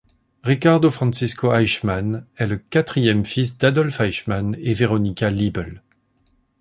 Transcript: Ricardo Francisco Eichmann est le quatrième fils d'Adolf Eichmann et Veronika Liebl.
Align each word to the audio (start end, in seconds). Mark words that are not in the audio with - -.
Ricardo 0.41 0.89
Francisco 0.89 1.51
Eichmann 1.53 2.25
est 2.35 2.47
le 2.47 2.57
quatrième 2.57 3.23
fils 3.23 3.59
d'Adolf 3.59 4.01
Eichmann 4.01 4.55
et 4.59 4.73
Veronika 4.73 5.29
Liebl. 5.29 5.83